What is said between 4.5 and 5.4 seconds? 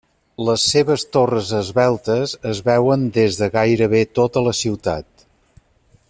ciutat.